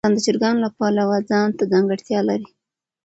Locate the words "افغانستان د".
0.03-0.25